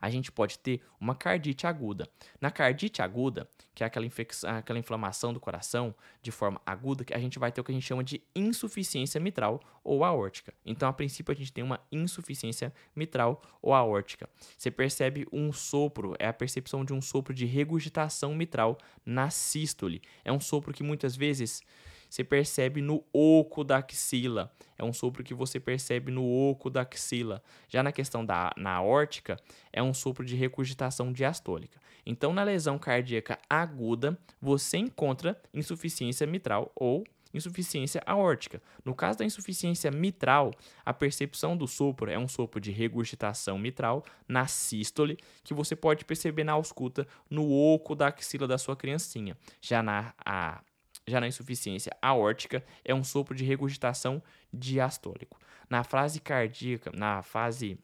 a 0.00 0.10
gente 0.10 0.30
pode 0.30 0.58
ter 0.58 0.80
uma 1.00 1.14
cardite 1.14 1.66
aguda. 1.66 2.08
Na 2.40 2.50
cardite 2.50 3.02
aguda, 3.02 3.48
que 3.74 3.82
é 3.82 3.86
aquela, 3.86 4.06
infecção, 4.06 4.50
aquela 4.50 4.78
inflamação 4.78 5.32
do 5.32 5.40
coração 5.40 5.94
de 6.22 6.30
forma 6.30 6.60
aguda, 6.64 7.04
a 7.12 7.18
gente 7.18 7.38
vai 7.38 7.50
ter 7.52 7.60
o 7.60 7.64
que 7.64 7.72
a 7.72 7.74
gente 7.74 7.86
chama 7.86 8.04
de 8.04 8.22
insuficiência 8.34 9.20
mitral 9.20 9.60
ou 9.82 10.04
aórtica. 10.04 10.52
Então, 10.64 10.88
a 10.88 10.92
princípio, 10.92 11.32
a 11.32 11.34
gente 11.34 11.52
tem 11.52 11.64
uma 11.64 11.80
insuficiência 11.90 12.72
mitral 12.94 13.42
ou 13.62 13.74
aórtica. 13.74 14.28
Você 14.56 14.70
percebe 14.70 15.26
um 15.32 15.52
sopro, 15.52 16.14
é 16.18 16.26
a 16.26 16.32
percepção 16.32 16.84
de 16.84 16.92
um 16.92 17.00
sopro 17.00 17.34
de 17.34 17.46
regurgitação 17.46 18.34
mitral 18.34 18.78
na 19.04 19.30
sístole. 19.30 20.02
É 20.24 20.32
um 20.32 20.40
sopro 20.40 20.72
que 20.72 20.82
muitas 20.82 21.16
vezes 21.16 21.62
você 22.08 22.24
percebe 22.24 22.80
no 22.80 23.04
oco 23.12 23.62
da 23.62 23.78
axila. 23.78 24.52
É 24.76 24.84
um 24.84 24.92
sopro 24.92 25.22
que 25.22 25.34
você 25.34 25.58
percebe 25.60 26.10
no 26.10 26.24
oco 26.24 26.70
da 26.70 26.82
axila. 26.82 27.42
Já 27.68 27.82
na 27.82 27.92
questão 27.92 28.24
da 28.24 28.52
na 28.56 28.72
aórtica, 28.72 29.36
é 29.72 29.82
um 29.82 29.92
sopro 29.92 30.24
de 30.24 30.36
recurgitação 30.36 31.12
diastólica. 31.12 31.80
Então, 32.06 32.32
na 32.32 32.42
lesão 32.42 32.78
cardíaca 32.78 33.38
aguda, 33.50 34.18
você 34.40 34.78
encontra 34.78 35.40
insuficiência 35.52 36.26
mitral 36.26 36.72
ou 36.74 37.04
insuficiência 37.34 38.02
aórtica. 38.06 38.62
No 38.84 38.94
caso 38.94 39.18
da 39.18 39.24
insuficiência 39.24 39.90
mitral, 39.90 40.52
a 40.84 40.94
percepção 40.94 41.56
do 41.56 41.66
sopro 41.66 42.10
é 42.10 42.18
um 42.18 42.28
sopro 42.28 42.60
de 42.60 42.70
regurgitação 42.70 43.58
mitral 43.58 44.04
na 44.26 44.46
sístole, 44.46 45.18
que 45.44 45.54
você 45.54 45.76
pode 45.76 46.04
perceber 46.04 46.44
na 46.44 46.52
ausculta 46.52 47.06
no 47.28 47.50
oco 47.50 47.94
da 47.94 48.08
axila 48.08 48.46
da 48.46 48.58
sua 48.58 48.76
criancinha. 48.76 49.36
Já 49.60 49.82
na 49.82 50.14
a 50.24 50.62
já 51.08 51.20
na 51.20 51.26
insuficiência 51.26 51.96
aórtica, 52.00 52.64
é 52.84 52.94
um 52.94 53.02
sopro 53.02 53.34
de 53.34 53.44
regurgitação 53.44 54.22
diastólico. 54.52 55.38
Na 55.68 55.84
fase 55.84 56.20
cardíaca, 56.20 56.90
na 56.94 57.22
fase 57.22 57.78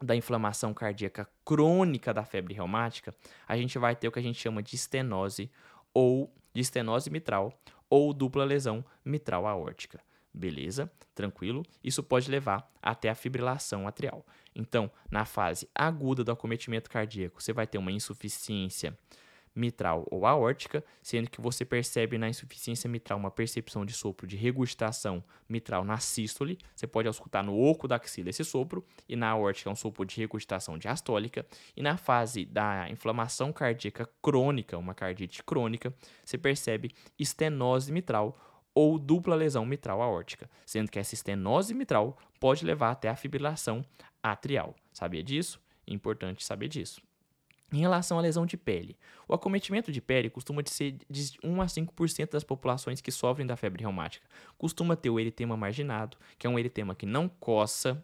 da 0.00 0.14
inflamação 0.14 0.72
cardíaca 0.72 1.28
crônica 1.44 2.14
da 2.14 2.24
febre 2.24 2.54
reumática, 2.54 3.14
a 3.46 3.56
gente 3.56 3.78
vai 3.78 3.96
ter 3.96 4.08
o 4.08 4.12
que 4.12 4.18
a 4.18 4.22
gente 4.22 4.40
chama 4.40 4.62
de 4.62 4.76
estenose 4.76 5.50
ou 5.92 6.32
de 6.54 6.60
estenose 6.60 7.10
mitral 7.10 7.52
ou 7.90 8.12
dupla 8.12 8.44
lesão 8.44 8.84
mitral 9.04 9.46
aórtica. 9.46 10.00
Beleza? 10.32 10.90
Tranquilo? 11.14 11.64
Isso 11.82 12.02
pode 12.02 12.30
levar 12.30 12.70
até 12.80 13.08
a 13.08 13.14
fibrilação 13.14 13.88
atrial. 13.88 14.24
Então, 14.54 14.90
na 15.10 15.24
fase 15.24 15.68
aguda 15.74 16.22
do 16.22 16.30
acometimento 16.30 16.90
cardíaco, 16.90 17.42
você 17.42 17.52
vai 17.52 17.66
ter 17.66 17.78
uma 17.78 17.90
insuficiência 17.90 18.96
mitral 19.58 20.06
ou 20.10 20.24
aórtica, 20.24 20.84
sendo 21.02 21.28
que 21.28 21.40
você 21.40 21.64
percebe 21.64 22.16
na 22.16 22.28
insuficiência 22.28 22.88
mitral 22.88 23.18
uma 23.18 23.30
percepção 23.30 23.84
de 23.84 23.92
sopro 23.92 24.26
de 24.26 24.36
regurgitação 24.36 25.22
mitral 25.48 25.84
na 25.84 25.98
sístole. 25.98 26.56
Você 26.74 26.86
pode 26.86 27.08
escutar 27.08 27.42
no 27.42 27.58
oco 27.58 27.88
da 27.88 27.96
axila 27.96 28.30
esse 28.30 28.44
sopro, 28.44 28.84
e 29.08 29.16
na 29.16 29.28
aórtica 29.30 29.68
é 29.68 29.72
um 29.72 29.76
sopro 29.76 30.04
de 30.04 30.16
regurgitação 30.16 30.78
diastólica. 30.78 31.44
E 31.76 31.82
na 31.82 31.96
fase 31.96 32.44
da 32.44 32.88
inflamação 32.88 33.52
cardíaca 33.52 34.08
crônica, 34.22 34.78
uma 34.78 34.94
cardite 34.94 35.42
crônica, 35.42 35.92
você 36.24 36.38
percebe 36.38 36.94
estenose 37.18 37.90
mitral 37.90 38.38
ou 38.74 38.96
dupla 38.96 39.34
lesão 39.34 39.66
mitral 39.66 40.00
aórtica, 40.00 40.48
sendo 40.64 40.90
que 40.90 41.00
essa 41.00 41.14
estenose 41.14 41.74
mitral 41.74 42.16
pode 42.38 42.64
levar 42.64 42.92
até 42.92 43.08
a 43.08 43.16
fibrilação 43.16 43.84
atrial. 44.22 44.76
Sabia 44.92 45.22
disso? 45.22 45.60
Importante 45.86 46.44
saber 46.44 46.68
disso. 46.68 47.07
Em 47.70 47.80
relação 47.80 48.18
à 48.18 48.22
lesão 48.22 48.46
de 48.46 48.56
pele, 48.56 48.96
o 49.26 49.34
acometimento 49.34 49.92
de 49.92 50.00
pele 50.00 50.30
costuma 50.30 50.62
ser 50.64 50.96
de 51.08 51.38
1 51.44 51.60
a 51.60 51.66
5% 51.66 52.30
das 52.30 52.42
populações 52.42 53.02
que 53.02 53.10
sofrem 53.10 53.46
da 53.46 53.56
febre 53.56 53.82
reumática. 53.82 54.26
Costuma 54.56 54.96
ter 54.96 55.10
o 55.10 55.20
eritema 55.20 55.54
marginado, 55.54 56.16
que 56.38 56.46
é 56.46 56.50
um 56.50 56.58
eritema 56.58 56.94
que 56.94 57.04
não 57.04 57.28
coça, 57.28 58.02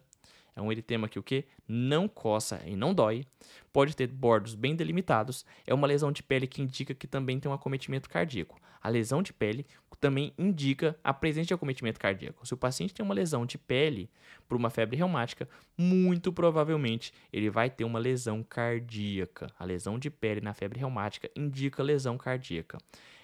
é 0.55 0.61
um 0.61 0.71
eritema 0.71 1.09
que 1.09 1.19
o 1.19 1.23
que? 1.23 1.45
Não 1.67 2.07
coça 2.07 2.61
e 2.65 2.75
não 2.75 2.93
dói. 2.93 3.25
Pode 3.73 3.95
ter 3.95 4.07
bordos 4.07 4.55
bem 4.55 4.75
delimitados. 4.75 5.45
É 5.67 5.73
uma 5.73 5.85
lesão 5.85 6.11
de 6.11 6.23
pele 6.23 6.47
que 6.47 6.61
indica 6.61 6.93
que 6.93 7.07
também 7.07 7.39
tem 7.39 7.51
um 7.51 7.53
acometimento 7.53 8.09
cardíaco. 8.09 8.57
A 8.81 8.87
lesão 8.87 9.21
de 9.21 9.33
pele 9.33 9.65
também 10.05 10.31
indica 10.37 10.95
a 11.03 11.11
presença 11.11 11.47
de 11.47 11.53
acometimento 11.55 11.99
cardíaco. 11.99 12.45
Se 12.45 12.53
o 12.53 12.57
paciente 12.57 12.93
tem 12.93 13.03
uma 13.03 13.15
lesão 13.15 13.43
de 13.43 13.57
pele 13.57 14.07
por 14.47 14.55
uma 14.55 14.69
febre 14.69 14.95
reumática, 14.95 15.49
muito 15.75 16.31
provavelmente 16.31 17.11
ele 17.33 17.49
vai 17.49 17.71
ter 17.71 17.83
uma 17.83 17.97
lesão 17.97 18.43
cardíaca. 18.43 19.47
A 19.57 19.65
lesão 19.65 19.97
de 19.97 20.11
pele 20.11 20.41
na 20.41 20.53
febre 20.53 20.77
reumática 20.77 21.27
indica 21.35 21.81
lesão 21.81 22.19
cardíaca. 22.19 22.77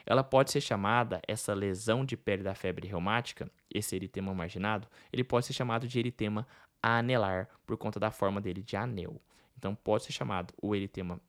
Ela 0.08 0.24
pode 0.24 0.50
ser 0.50 0.60
chamada, 0.60 1.22
essa 1.28 1.54
lesão 1.54 2.04
de 2.04 2.18
pele 2.18 2.42
da 2.42 2.56
febre 2.56 2.88
reumática, 2.88 3.48
esse 3.72 3.96
eritema 3.96 4.34
marginado, 4.34 4.88
ele 5.14 5.24
pode 5.24 5.46
ser 5.46 5.54
chamado 5.54 5.88
de 5.88 6.00
eritema 6.00 6.48
anelar, 6.82 7.48
por 7.64 7.78
conta 7.78 8.00
da 8.00 8.10
forma 8.10 8.42
dele 8.42 8.64
de 8.64 8.76
anel. 8.76 9.22
Então, 9.56 9.76
pode 9.76 10.06
ser 10.06 10.14
chamado 10.14 10.52
o 10.60 10.76
eritema, 10.76 11.22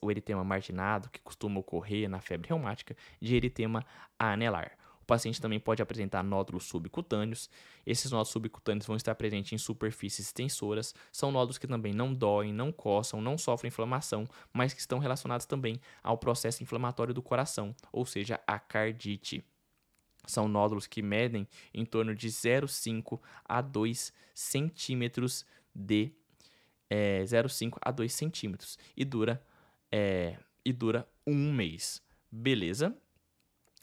o 0.00 0.10
eritema 0.10 0.44
marginado, 0.44 1.10
que 1.10 1.20
costuma 1.20 1.60
ocorrer 1.60 2.08
na 2.08 2.20
febre 2.20 2.48
reumática, 2.48 2.96
de 3.20 3.36
eritema 3.36 3.84
anelar. 4.18 4.76
O 5.02 5.04
paciente 5.04 5.40
também 5.40 5.58
pode 5.58 5.82
apresentar 5.82 6.22
nódulos 6.22 6.64
subcutâneos. 6.64 7.50
Esses 7.84 8.10
nódulos 8.12 8.28
subcutâneos 8.28 8.86
vão 8.86 8.94
estar 8.94 9.14
presentes 9.16 9.52
em 9.52 9.58
superfícies 9.58 10.32
tensoras. 10.32 10.94
São 11.10 11.32
nódulos 11.32 11.58
que 11.58 11.66
também 11.66 11.92
não 11.92 12.14
doem, 12.14 12.52
não 12.52 12.70
coçam, 12.70 13.20
não 13.20 13.36
sofrem 13.36 13.68
inflamação, 13.68 14.28
mas 14.52 14.72
que 14.72 14.80
estão 14.80 15.00
relacionados 15.00 15.44
também 15.44 15.80
ao 16.04 16.16
processo 16.16 16.62
inflamatório 16.62 17.12
do 17.12 17.20
coração, 17.20 17.74
ou 17.92 18.06
seja, 18.06 18.40
a 18.46 18.60
cardite. 18.60 19.44
São 20.24 20.46
nódulos 20.46 20.86
que 20.86 21.02
medem 21.02 21.48
em 21.74 21.84
torno 21.84 22.14
de 22.14 22.28
0,5 22.28 23.20
a 23.44 23.60
2 23.60 24.12
centímetros 24.32 25.44
de 25.74 26.12
é, 26.88 27.24
0,5 27.24 27.76
a 27.80 27.90
2 27.90 28.12
centímetros 28.12 28.78
e 28.96 29.04
dura 29.04 29.42
é, 29.92 30.36
e 30.64 30.72
dura 30.72 31.06
um 31.26 31.52
mês. 31.52 32.02
Beleza? 32.30 32.96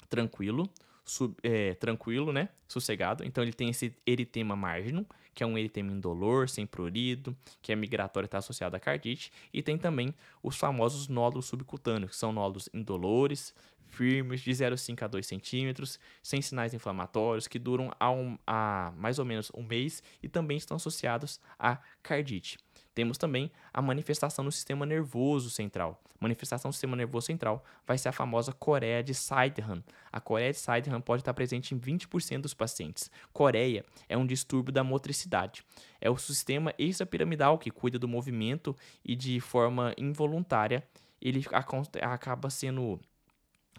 Tranquilo. 0.10 0.68
Sub, 1.06 1.36
é, 1.42 1.75
tranquilo, 1.75 2.34
né? 2.34 2.50
Sossegado. 2.68 3.24
Então 3.24 3.44
ele 3.44 3.54
tem 3.54 3.70
esse 3.70 3.96
eritema 4.06 4.56
marginum, 4.56 5.06
que 5.34 5.44
é 5.44 5.46
um 5.46 5.58
eritema 5.58 5.92
indolor, 5.92 6.50
sem 6.50 6.66
prurido, 6.66 7.36
que 7.62 7.72
é 7.72 7.75
migratório 7.75 8.25
e 8.25 8.28
está 8.28 8.39
associado 8.39 8.75
à 8.75 8.80
cardite. 8.80 9.32
E 9.54 9.62
tem 9.62 9.78
também 9.78 10.13
os 10.44 10.58
famosos 10.58 11.08
nódulos 11.08 11.46
subcutâneos, 11.46 12.12
que 12.12 12.18
são 12.18 12.32
nódulos 12.32 12.70
indolores, 12.74 13.54
firmes, 13.89 14.42
de 14.42 14.51
0,5 14.51 15.04
a 15.04 15.08
2 15.08 15.25
centímetros, 15.25 16.00
sem 16.22 16.42
sinais 16.42 16.74
inflamatórios, 16.74 17.48
que 17.48 17.60
duram 17.60 17.92
a, 18.00 18.12
um, 18.12 18.38
a 18.46 18.94
mais 18.96 19.20
ou 19.20 19.25
menos 19.25 19.51
um 19.56 19.63
mês 19.63 20.01
e 20.22 20.30
também 20.30 20.58
estão 20.58 20.78
associados 20.78 21.39
à 21.58 21.80
cardite. 22.01 22.58
Temos 23.00 23.18
também 23.18 23.50
a 23.74 23.82
manifestação 23.82 24.44
no 24.44 24.51
sistema 24.51 24.86
nervoso 24.86 25.50
central. 25.50 26.03
Manifestação 26.20 26.70
do 26.70 26.74
sistema 26.74 26.98
nervoso 26.98 27.27
central 27.27 27.63
vai 27.88 27.98
ser 27.98 28.10
a 28.10 28.12
famosa 28.12 28.51
coreia 28.51 29.01
de 29.01 29.13
Sydenham. 29.13 29.82
A 30.12 30.20
coreia 30.20 30.51
de 30.51 30.58
Sydenham 30.60 31.00
pode 31.00 31.22
estar 31.22 31.34
presente 31.34 31.74
em 31.74 31.79
20% 31.79 32.41
dos 32.41 32.53
pacientes. 32.53 33.10
Coreia 33.32 33.86
é 34.10 34.18
um 34.18 34.25
distúrbio 34.25 34.74
da 34.74 34.84
motricidade. 34.84 35.63
É 36.01 36.10
o 36.10 36.18
sistema 36.18 36.74
extrapiramidal 36.77 37.58
que 37.58 37.72
cuida 37.72 37.98
do 37.98 38.06
movimento 38.06 38.75
e 39.01 39.15
de 39.15 39.39
forma 39.39 39.94
involuntária 39.98 40.86
ele 41.22 41.41
acaba 42.01 42.50
sendo 42.50 43.00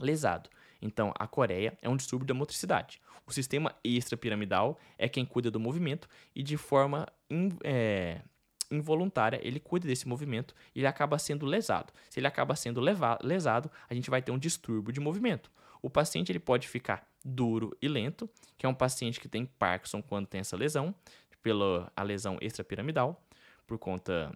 lesado. 0.00 0.48
Então, 0.80 1.12
a 1.18 1.26
coreia 1.26 1.76
é 1.82 1.90
um 1.90 1.96
distúrbio 1.96 2.26
da 2.26 2.32
motricidade. 2.32 3.02
O 3.26 3.32
sistema 3.32 3.74
extrapiramidal 3.84 4.78
é 4.96 5.10
quem 5.10 5.26
cuida 5.26 5.50
do 5.50 5.60
movimento 5.60 6.08
e 6.34 6.42
de 6.42 6.56
forma 6.56 7.06
in, 7.28 7.50
é, 7.62 8.22
involuntária 8.70 9.40
ele 9.42 9.58
cuida 9.58 9.86
desse 9.86 10.06
movimento 10.06 10.54
e 10.74 10.80
ele 10.80 10.86
acaba 10.86 11.18
sendo 11.18 11.46
lesado. 11.46 11.92
Se 12.08 12.20
ele 12.20 12.26
acaba 12.26 12.54
sendo 12.54 12.80
lesado, 13.22 13.70
a 13.88 13.94
gente 13.94 14.10
vai 14.10 14.22
ter 14.22 14.32
um 14.32 14.38
distúrbio 14.38 14.92
de 14.92 15.00
movimento. 15.00 15.50
O 15.82 15.88
paciente 15.88 16.30
ele 16.30 16.38
pode 16.38 16.68
ficar 16.68 17.08
duro 17.24 17.76
e 17.80 17.88
lento, 17.88 18.28
que 18.56 18.66
é 18.66 18.68
um 18.68 18.74
paciente 18.74 19.18
que 19.18 19.28
tem 19.28 19.46
Parkinson 19.46 20.02
quando 20.02 20.26
tem 20.26 20.40
essa 20.40 20.56
lesão, 20.56 20.94
pela 21.42 21.90
a 21.96 22.02
lesão 22.02 22.38
extrapiramidal, 22.40 23.22
por 23.66 23.78
conta 23.78 24.32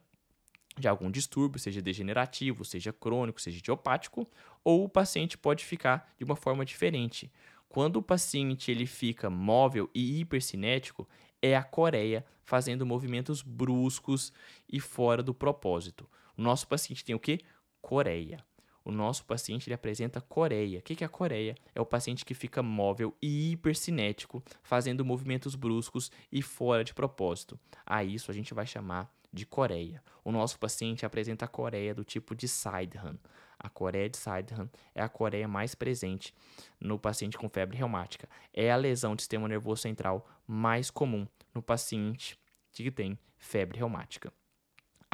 de 0.77 0.89
algum 0.89 1.11
distúrbio, 1.11 1.59
seja 1.61 1.81
degenerativo, 1.81 2.65
seja 2.65 2.93
crônico, 2.93 3.41
seja 3.41 3.59
idiopático, 3.59 4.29
ou 4.65 4.85
o 4.85 4.89
paciente 4.89 5.39
pode 5.39 5.65
ficar 5.65 6.13
de 6.19 6.25
uma 6.25 6.35
forma 6.35 6.65
diferente. 6.65 7.31
Quando 7.69 7.97
o 7.97 8.03
paciente 8.03 8.71
ele 8.71 8.87
fica 8.87 9.29
móvel 9.29 9.91
e 9.95 10.21
hipercinético, 10.21 11.09
é 11.45 11.55
a 11.55 11.63
coreia 11.63 12.25
fazendo 12.43 12.87
movimentos 12.87 13.43
bruscos 13.43 14.33
e 14.67 14.81
fora 14.81 15.23
do 15.23 15.35
propósito. 15.35 16.09
O 16.37 16.43
nosso 16.43 16.67
paciente 16.67 17.05
tem 17.05 17.15
o 17.15 17.21
que? 17.21 17.41
Coreia. 17.83 18.39
O 18.83 18.91
nosso 18.91 19.27
paciente 19.27 19.69
ele 19.69 19.75
apresenta 19.75 20.23
coreia. 20.23 20.79
O 20.79 20.83
que 20.83 21.05
é 21.05 21.07
a 21.07 21.09
coreia? 21.09 21.55
É 21.75 21.81
o 21.81 21.87
paciente 21.87 22.25
que 22.25 22.33
fica 22.33 22.63
móvel 22.63 23.15
e 23.21 23.53
hipercinético, 23.53 24.43
fazendo 24.63 25.05
movimentos 25.05 25.55
bruscos 25.55 26.11
e 26.33 26.41
fora 26.41 26.83
de 26.83 26.95
propósito. 26.95 27.59
A 27.85 28.03
isso 28.03 28.31
a 28.31 28.35
gente 28.35 28.55
vai 28.55 28.67
chamar 28.67 29.11
de 29.31 29.45
Coreia. 29.45 30.03
O 30.25 30.31
nosso 30.31 30.59
paciente 30.59 31.05
apresenta 31.05 31.49
Coreia 31.49 31.95
do 31.95 32.05
tipo 32.05 32.35
de 32.35 32.47
Sidehan. 32.49 33.19
A 33.59 33.69
Coreia 33.69 34.09
de 34.09 34.17
Sidehan 34.17 34.69
é 34.95 35.03
a 35.03 35.09
Coreia 35.09 35.49
mais 35.49 35.75
presente 35.75 36.35
no 36.81 36.99
paciente 36.99 37.39
com 37.39 37.49
febre 37.49 37.77
reumática. 37.77 38.29
É 38.53 38.71
a 38.71 38.77
lesão 38.77 39.15
do 39.15 39.21
sistema 39.21 39.49
nervoso 39.49 39.83
central 39.83 40.27
mais 40.47 40.91
comum 40.91 41.27
no 41.55 41.63
paciente 41.63 42.39
que 42.73 42.91
tem 42.91 43.19
febre 43.39 43.79
reumática. 43.79 44.33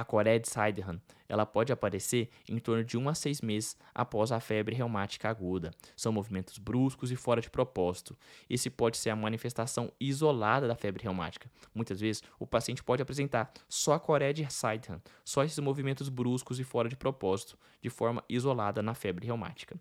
A 0.00 0.04
Coreia 0.04 0.40
de 0.40 0.48
Sidehan, 0.48 0.98
ela 1.28 1.44
pode 1.44 1.74
aparecer 1.74 2.30
em 2.48 2.56
torno 2.58 2.82
de 2.82 2.96
1 2.96 3.06
a 3.10 3.14
6 3.14 3.42
meses 3.42 3.76
após 3.94 4.32
a 4.32 4.40
febre 4.40 4.74
reumática 4.74 5.28
aguda. 5.28 5.72
São 5.94 6.10
movimentos 6.10 6.56
bruscos 6.56 7.12
e 7.12 7.16
fora 7.16 7.42
de 7.42 7.50
propósito. 7.50 8.16
Esse 8.48 8.70
pode 8.70 8.96
ser 8.96 9.10
a 9.10 9.14
manifestação 9.16 9.92
isolada 10.00 10.66
da 10.66 10.74
febre 10.74 11.02
reumática. 11.02 11.50
Muitas 11.74 12.00
vezes, 12.00 12.22
o 12.38 12.46
paciente 12.46 12.82
pode 12.82 13.02
apresentar 13.02 13.52
só 13.68 13.92
a 13.92 14.00
Coreia 14.00 14.32
de 14.32 14.50
Sidehan, 14.50 15.02
só 15.22 15.44
esses 15.44 15.58
movimentos 15.58 16.08
bruscos 16.08 16.58
e 16.58 16.64
fora 16.64 16.88
de 16.88 16.96
propósito, 16.96 17.58
de 17.82 17.90
forma 17.90 18.24
isolada 18.26 18.82
na 18.82 18.94
febre 18.94 19.26
reumática. 19.26 19.78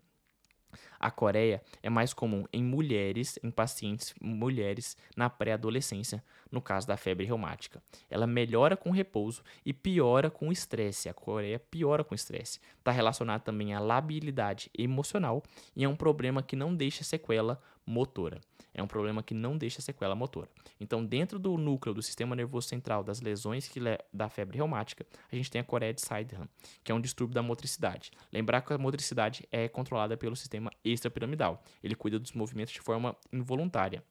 A 1.00 1.10
coreia 1.10 1.62
é 1.82 1.88
mais 1.88 2.12
comum 2.12 2.44
em 2.52 2.62
mulheres, 2.62 3.38
em 3.42 3.50
pacientes 3.50 4.14
mulheres 4.20 4.98
na 5.16 5.30
pré-adolescência, 5.30 6.22
no 6.52 6.60
caso 6.60 6.86
da 6.86 6.96
febre 6.98 7.24
reumática. 7.24 7.82
Ela 8.10 8.26
melhora 8.26 8.76
com 8.76 8.90
repouso 8.90 9.42
e 9.64 9.72
piora 9.72 10.30
com 10.30 10.52
estresse. 10.52 11.08
A 11.08 11.14
coreia 11.14 11.58
piora 11.58 12.04
com 12.04 12.14
estresse. 12.14 12.60
Está 12.78 12.90
relacionada 12.90 13.42
também 13.42 13.72
à 13.72 13.80
labilidade 13.80 14.70
emocional 14.76 15.42
e 15.74 15.84
é 15.84 15.88
um 15.88 15.96
problema 15.96 16.42
que 16.42 16.54
não 16.54 16.74
deixa 16.74 17.02
sequela 17.02 17.58
motora. 17.90 18.40
É 18.72 18.82
um 18.82 18.86
problema 18.86 19.22
que 19.22 19.34
não 19.34 19.58
deixa 19.58 19.82
sequela 19.82 20.14
motora. 20.14 20.48
Então, 20.78 21.04
dentro 21.04 21.38
do 21.38 21.58
núcleo 21.58 21.92
do 21.92 22.02
sistema 22.02 22.36
nervoso 22.36 22.68
central 22.68 23.02
das 23.02 23.20
lesões 23.20 23.68
que 23.68 23.80
da 24.12 24.28
febre 24.28 24.58
reumática, 24.58 25.04
a 25.30 25.34
gente 25.34 25.50
tem 25.50 25.60
a 25.60 25.64
Coreia 25.64 25.92
de 25.92 26.00
Sidehan, 26.00 26.48
que 26.84 26.92
é 26.92 26.94
um 26.94 27.00
distúrbio 27.00 27.34
da 27.34 27.42
motricidade. 27.42 28.12
Lembrar 28.32 28.62
que 28.62 28.72
a 28.72 28.78
motricidade 28.78 29.46
é 29.50 29.68
controlada 29.68 30.16
pelo 30.16 30.36
sistema 30.36 30.70
extrapiramidal. 30.84 31.62
Ele 31.82 31.96
cuida 31.96 32.18
dos 32.18 32.32
movimentos 32.32 32.72
de 32.72 32.80
forma 32.80 33.16
involuntária. 33.32 34.04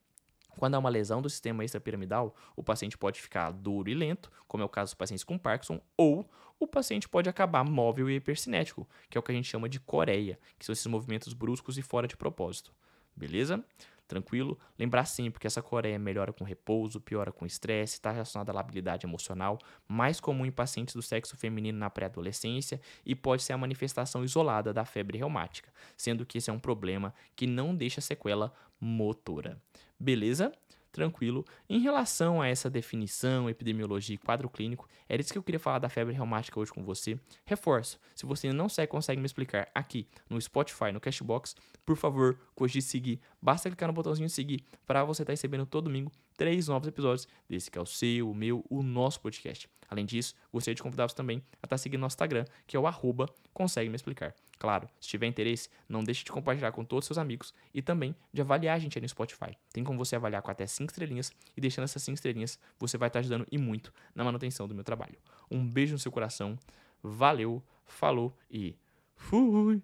Quando 0.57 0.75
há 0.75 0.79
uma 0.79 0.89
lesão 0.89 1.21
do 1.21 1.29
sistema 1.29 1.63
extrapiramidal, 1.63 2.35
o 2.53 2.61
paciente 2.61 2.97
pode 2.97 3.21
ficar 3.21 3.51
duro 3.51 3.89
e 3.89 3.93
lento, 3.93 4.29
como 4.45 4.61
é 4.61 4.65
o 4.65 4.69
caso 4.69 4.89
dos 4.89 4.97
pacientes 4.97 5.23
com 5.23 5.37
Parkinson, 5.37 5.79
ou 5.95 6.29
o 6.59 6.67
paciente 6.67 7.07
pode 7.07 7.29
acabar 7.29 7.63
móvel 7.63 8.09
e 8.09 8.15
hipercinético, 8.15 8.85
que 9.09 9.17
é 9.17 9.19
o 9.19 9.23
que 9.23 9.31
a 9.31 9.35
gente 9.35 9.47
chama 9.47 9.69
de 9.69 9.79
coreia, 9.79 10.37
que 10.57 10.65
são 10.65 10.73
esses 10.73 10.85
movimentos 10.87 11.31
bruscos 11.31 11.77
e 11.77 11.81
fora 11.81 12.07
de 12.07 12.17
propósito. 12.17 12.73
Beleza? 13.19 13.61
Tranquilo? 14.07 14.57
Lembrar 14.77 15.05
sempre 15.05 15.39
que 15.39 15.45
essa 15.45 15.61
coreia 15.61 15.99
melhora 15.99 16.31
com 16.33 16.43
repouso, 16.43 17.01
piora 17.01 17.31
com 17.31 17.45
estresse, 17.45 17.95
está 17.95 18.11
relacionada 18.11 18.51
à 18.51 18.55
labilidade 18.55 19.05
emocional, 19.05 19.59
mais 19.87 20.19
comum 20.19 20.45
em 20.45 20.51
pacientes 20.51 20.95
do 20.95 21.01
sexo 21.01 21.37
feminino 21.37 21.77
na 21.77 21.89
pré-adolescência 21.89 22.81
e 23.05 23.13
pode 23.13 23.43
ser 23.43 23.53
a 23.53 23.57
manifestação 23.57 24.23
isolada 24.23 24.73
da 24.73 24.85
febre 24.85 25.17
reumática, 25.17 25.71
sendo 25.95 26.25
que 26.25 26.39
esse 26.39 26.49
é 26.49 26.53
um 26.53 26.57
problema 26.57 27.13
que 27.35 27.45
não 27.45 27.75
deixa 27.75 28.01
sequela 28.01 28.51
motora. 28.79 29.61
Beleza? 29.99 30.53
Tranquilo. 30.91 31.45
Em 31.69 31.79
relação 31.79 32.41
a 32.41 32.47
essa 32.47 32.69
definição, 32.69 33.49
epidemiologia 33.49 34.15
e 34.15 34.17
quadro 34.17 34.49
clínico, 34.49 34.87
era 35.07 35.21
isso 35.21 35.31
que 35.31 35.37
eu 35.37 35.43
queria 35.43 35.59
falar 35.59 35.79
da 35.79 35.89
febre 35.89 36.13
reumática 36.13 36.59
hoje 36.59 36.71
com 36.71 36.83
você. 36.83 37.19
Reforço, 37.45 37.99
se 38.15 38.25
você 38.25 38.51
não 38.51 38.69
segue, 38.69 38.91
consegue 38.91 39.19
me 39.19 39.25
explicar 39.25 39.69
aqui 39.73 40.07
no 40.29 40.39
Spotify, 40.41 40.91
no 40.91 40.99
Cashbox, 40.99 41.55
por 41.85 41.95
favor, 41.95 42.39
cogite 42.55 42.85
seguir. 42.85 43.19
Basta 43.41 43.69
clicar 43.69 43.87
no 43.87 43.93
botãozinho 43.93 44.29
seguir 44.29 44.63
para 44.85 45.03
você 45.03 45.23
estar 45.23 45.31
tá 45.31 45.33
recebendo 45.33 45.65
todo 45.65 45.85
domingo 45.85 46.11
três 46.37 46.69
novos 46.69 46.87
episódios 46.87 47.27
desse 47.49 47.69
que 47.69 47.77
é 47.77 47.81
o 47.81 47.85
seu, 47.85 48.29
o 48.29 48.33
meu, 48.33 48.65
o 48.69 48.81
nosso 48.81 49.19
podcast. 49.19 49.69
Além 49.89 50.05
disso, 50.05 50.33
gostaria 50.53 50.75
de 50.75 50.81
convidar 50.81 51.09
você 51.09 51.15
também 51.15 51.43
a 51.53 51.65
estar 51.65 51.67
tá 51.67 51.77
seguindo 51.77 51.99
nosso 51.99 52.13
Instagram, 52.13 52.45
que 52.65 52.77
é 52.77 52.79
o 52.79 52.87
arroba 52.87 53.25
consegue 53.53 53.89
me 53.89 53.95
explicar. 53.95 54.33
Claro, 54.59 54.89
se 54.99 55.07
tiver 55.07 55.25
interesse, 55.25 55.69
não 55.87 56.03
deixe 56.03 56.25
de 56.25 56.31
compartilhar 56.31 56.73
com 56.73 56.83
todos 56.83 57.05
os 57.05 57.07
seus 57.07 57.17
amigos 57.17 57.53
e 57.73 57.81
também 57.81 58.13
de 58.33 58.41
avaliar 58.41 58.75
a 58.75 58.79
gente 58.79 58.97
aí 58.97 59.01
no 59.01 59.07
Spotify. 59.07 59.57
Tem 59.71 59.85
como 59.85 59.97
você 59.97 60.17
avaliar 60.17 60.41
com 60.41 60.51
até 60.51 60.67
5 60.67 60.91
estrelinhas 60.91 61.31
e 61.55 61.61
deixando 61.61 61.85
essas 61.85 62.03
5 62.03 62.15
estrelinhas, 62.15 62.59
você 62.77 62.97
vai 62.97 63.07
estar 63.07 63.19
ajudando 63.19 63.47
e 63.49 63.57
muito 63.57 63.93
na 64.13 64.23
manutenção 64.23 64.67
do 64.67 64.75
meu 64.75 64.83
trabalho. 64.83 65.17
Um 65.49 65.65
beijo 65.65 65.93
no 65.93 65.99
seu 65.99 66.11
coração, 66.11 66.59
valeu, 67.01 67.63
falou 67.85 68.35
e 68.51 68.75
fui! 69.15 69.81